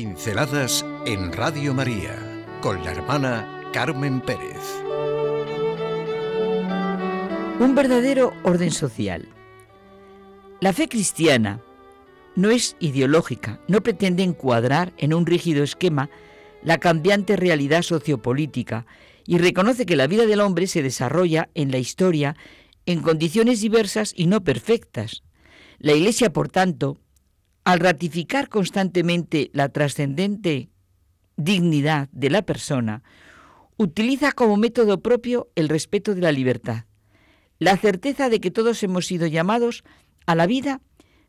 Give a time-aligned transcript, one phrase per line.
[0.00, 2.16] Pinceladas en Radio María
[2.62, 4.56] con la hermana Carmen Pérez.
[7.60, 9.28] Un verdadero orden social.
[10.62, 11.60] La fe cristiana
[12.34, 16.08] no es ideológica, no pretende encuadrar en un rígido esquema
[16.62, 18.86] la cambiante realidad sociopolítica
[19.26, 22.36] y reconoce que la vida del hombre se desarrolla en la historia
[22.86, 25.24] en condiciones diversas y no perfectas.
[25.78, 26.96] La Iglesia, por tanto,
[27.70, 30.70] al ratificar constantemente la trascendente
[31.36, 33.04] dignidad de la persona,
[33.76, 36.86] utiliza como método propio el respeto de la libertad,
[37.60, 39.84] la certeza de que todos hemos sido llamados
[40.26, 40.80] a la vida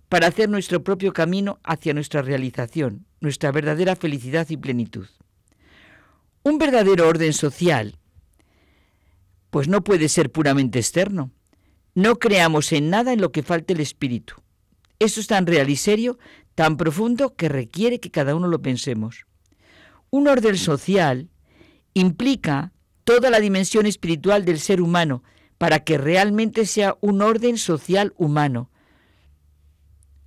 [0.09, 5.07] para hacer nuestro propio camino hacia nuestra realización, nuestra verdadera felicidad y plenitud.
[6.41, 7.99] Un verdadero orden social,
[9.51, 11.29] pues no puede ser puramente externo.
[11.93, 14.41] No creamos en nada en lo que falte el espíritu.
[15.01, 16.19] Esto es tan real y serio,
[16.53, 19.25] tan profundo, que requiere que cada uno lo pensemos.
[20.11, 21.31] Un orden social
[21.95, 22.71] implica
[23.03, 25.23] toda la dimensión espiritual del ser humano
[25.57, 28.69] para que realmente sea un orden social humano.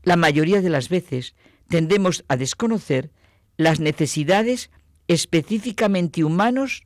[0.03, 1.37] La mayoría de las veces
[1.69, 3.13] tendemos a desconocer
[3.57, 4.73] las necesidades
[5.07, 6.83] específicamente humanos,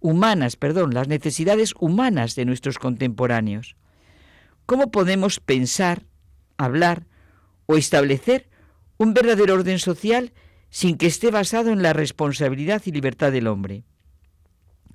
[0.00, 3.76] humanas, perdón, las necesidades humanas de nuestros contemporáneos.
[4.64, 6.06] ¿Cómo podemos pensar,
[6.56, 7.09] hablar
[7.70, 8.48] o establecer
[8.98, 10.32] un verdadero orden social
[10.70, 13.84] sin que esté basado en la responsabilidad y libertad del hombre.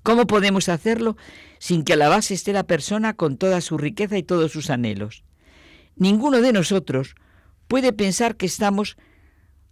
[0.03, 1.15] ¿Cómo podemos hacerlo
[1.57, 4.69] sin que a la base esté la persona con toda su riqueza y todos sus
[4.69, 5.23] anhelos?
[5.95, 7.15] Ninguno de nosotros
[7.69, 8.97] puede pensar que estamos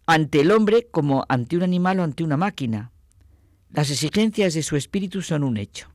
[0.05, 2.93] ante el hombre como ante un animal o ante una máquina.
[3.69, 5.89] Las exigencias de su espíritu son un hecho.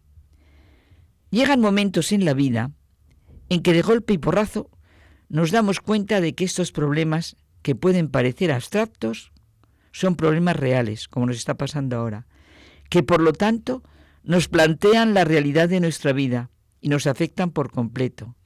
[1.30, 2.70] Llegan momentos en la vida
[3.48, 4.70] en que de golpe y porrazo
[5.28, 9.32] nos damos cuenta de que estos problemas, que pueden parecer abstractos,
[9.92, 12.26] son problemas reales, como nos está pasando ahora,
[12.88, 13.82] que por lo tanto
[14.22, 16.50] nos plantean la realidad de nuestra vida
[16.80, 18.36] y nos afectan por completo.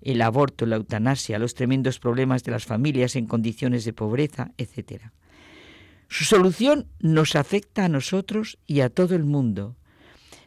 [0.00, 5.12] El aborto, la eutanasia, los tremendos problemas de las familias en condiciones de pobreza, etc.
[6.08, 9.76] Su solución nos afecta a nosotros y a todo el mundo,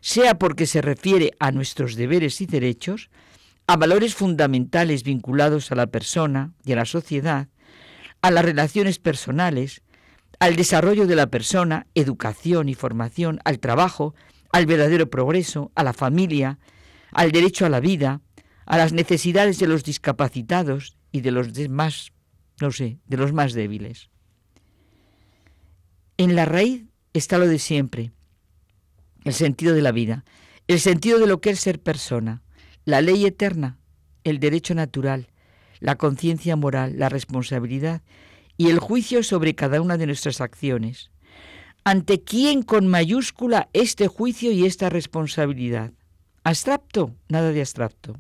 [0.02, 3.10] sea porque se refiere a nuestros deberes y derechos,
[3.68, 7.48] a valores fundamentales vinculados a la persona y a la sociedad,
[8.22, 9.82] a las relaciones personales,
[10.40, 14.14] al desarrollo de la persona, educación y formación, al trabajo,
[14.52, 16.60] al verdadero progreso, a la familia,
[17.12, 18.22] al derecho a la vida,
[18.66, 22.12] a las necesidades de los discapacitados y de los demás,
[22.60, 24.10] no sé, de los más débiles.
[26.18, 28.12] En la raíz está lo de siempre,
[29.24, 30.24] el sentido de la vida,
[30.68, 32.42] el sentido de lo que es ser persona,
[32.86, 33.80] la ley eterna,
[34.24, 35.28] el derecho natural,
[35.80, 38.02] la conciencia moral, la responsabilidad
[38.58, 41.12] y el juicio sobre cada una de nuestras acciones.
[41.84, 45.92] ¿Ante quién con mayúscula este juicio y esta responsabilidad?
[46.44, 47.14] ¿Abstracto?
[47.28, 48.20] Nada de abstracto.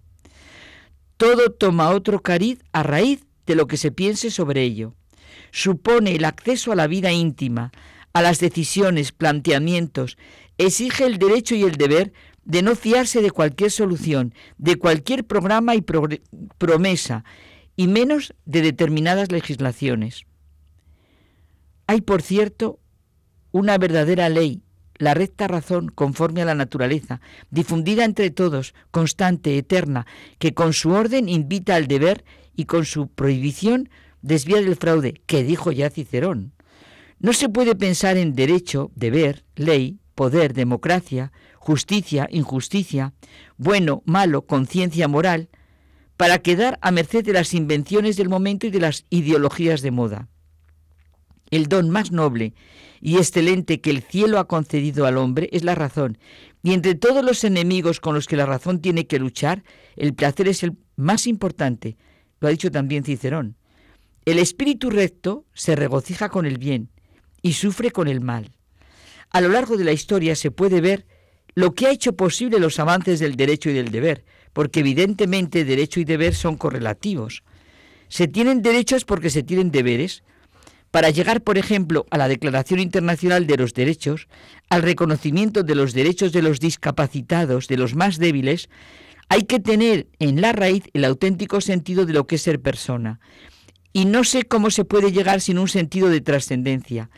[1.17, 4.93] Todo toma otro cariz a raíz de lo que se piense sobre ello.
[5.51, 7.71] Supone el acceso a la vida íntima,
[8.13, 10.17] a las decisiones, planteamientos,
[10.57, 12.13] exige el derecho y el deber
[12.45, 15.83] de no fiarse de cualquier solución, de cualquier programa y
[16.57, 17.25] promesa,
[17.75, 20.25] y menos de determinadas legislaciones.
[21.87, 22.79] Hay, por cierto,
[23.51, 24.61] una verdadera ley,
[24.97, 27.19] la recta razón conforme a la naturaleza,
[27.49, 30.05] difundida entre todos, constante, eterna,
[30.39, 32.23] que con su orden invita al deber
[32.55, 33.89] y con su prohibición
[34.21, 36.53] desvía del fraude, que dijo ya Cicerón.
[37.19, 41.31] No se puede pensar en derecho, deber, ley, poder, democracia,
[41.65, 43.15] justicia, injusticia,
[43.57, 45.49] bueno, malo, conciencia moral,
[46.15, 50.27] para quedar a merced de las invenciones del momento y de las ideologías de moda.
[51.49, 52.53] El don más noble
[53.01, 56.19] y excelente que el cielo ha concedido al hombre es la razón,
[56.61, 59.63] y entre todos los enemigos con los que la razón tiene que luchar,
[59.95, 61.97] el placer es el más importante,
[62.41, 63.57] lo ha dicho también Cicerón.
[64.25, 66.91] El espíritu recto se regocija con el bien
[67.41, 68.51] y sufre con el mal.
[69.31, 71.07] A lo largo de la historia se puede ver
[71.55, 74.23] lo que ha hecho posible los avances del derecho y del deber,
[74.53, 77.43] porque evidentemente derecho y deber son correlativos.
[78.09, 80.23] Se tienen derechos porque se tienen deberes.
[80.91, 84.27] Para llegar, por ejemplo, a la Declaración Internacional de los Derechos,
[84.69, 88.69] al reconocimiento de los derechos de los discapacitados, de los más débiles,
[89.27, 93.19] hay que tener en la raíz el auténtico sentido de lo que es ser persona.
[93.91, 97.09] Y no sé cómo se puede llegar sin un sentido de trascendencia.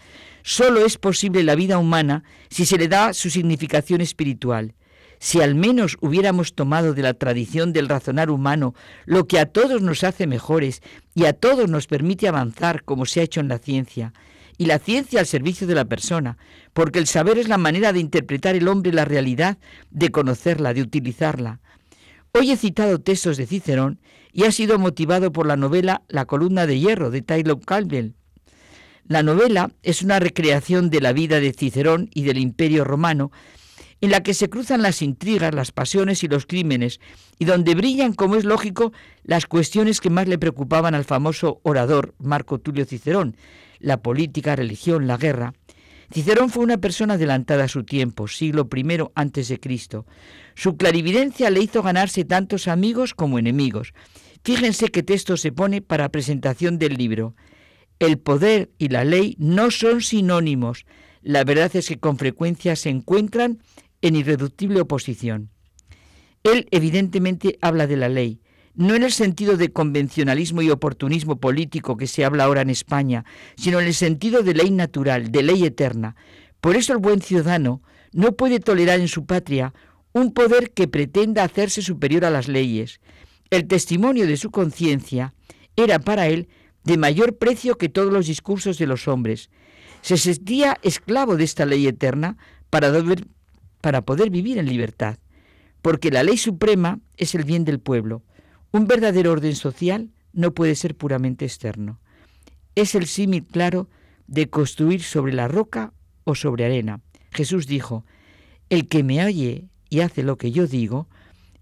[0.49, 4.75] Solo es posible la vida humana si se le da su significación espiritual.
[5.19, 8.73] Si al menos hubiéramos tomado de la tradición del razonar humano
[9.05, 10.81] lo que a todos nos hace mejores
[11.13, 14.13] y a todos nos permite avanzar como se ha hecho en la ciencia,
[14.57, 16.37] y la ciencia al servicio de la persona,
[16.71, 19.57] porque el saber es la manera de interpretar el hombre la realidad,
[19.91, 21.59] de conocerla, de utilizarla.
[22.33, 23.99] Hoy he citado textos de Cicerón
[24.31, 28.15] y ha sido motivado por la novela La columna de hierro de Tyler Calvel.
[29.07, 33.31] La novela es una recreación de la vida de Cicerón y del Imperio romano,
[34.01, 36.99] en la que se cruzan las intrigas, las pasiones y los crímenes,
[37.39, 38.91] y donde brillan, como es lógico,
[39.23, 43.37] las cuestiones que más le preocupaban al famoso orador Marco Tulio Cicerón,
[43.79, 45.53] la política, religión, la guerra.
[46.13, 50.05] Cicerón fue una persona adelantada a su tiempo, siglo I antes de Cristo.
[50.53, 53.93] Su clarividencia le hizo ganarse tantos amigos como enemigos.
[54.43, 57.35] Fíjense qué texto se pone para presentación del libro.
[57.99, 60.85] El poder y la ley no son sinónimos.
[61.21, 63.59] La verdad es que con frecuencia se encuentran
[64.01, 65.49] en irreductible oposición.
[66.43, 68.39] Él evidentemente habla de la ley,
[68.75, 73.25] no en el sentido de convencionalismo y oportunismo político que se habla ahora en España,
[73.57, 76.15] sino en el sentido de ley natural, de ley eterna.
[76.61, 77.81] Por eso el buen ciudadano
[78.13, 79.73] no puede tolerar en su patria
[80.13, 83.01] un poder que pretenda hacerse superior a las leyes.
[83.49, 85.33] El testimonio de su conciencia
[85.75, 86.47] era para él
[86.87, 89.49] de mayor precio que todos los discursos de los hombres.
[90.01, 92.37] Se sentía esclavo de esta ley eterna
[92.69, 92.93] para,
[93.81, 95.17] para poder vivir en libertad,
[95.81, 98.23] porque la ley suprema es el bien del pueblo.
[98.71, 101.99] Un verdadero orden social no puede ser puramente externo.
[102.75, 103.89] Es el símil claro
[104.27, 105.91] de construir sobre la roca
[106.23, 107.01] o sobre arena.
[107.31, 108.05] Jesús dijo,
[108.69, 111.09] el que me oye y hace lo que yo digo,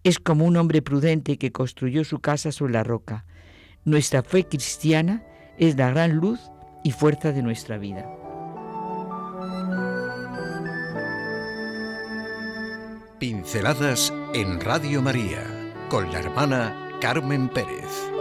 [0.04, 3.26] es como un hombre prudente que construyó su casa sobre la roca.
[3.86, 5.22] Nuestra fe cristiana
[5.60, 6.40] es la gran luz
[6.84, 8.04] y fuerza de nuestra vida.
[13.20, 15.44] Pinceladas en Radio María
[15.90, 18.12] con la hermana Carmen Pérez.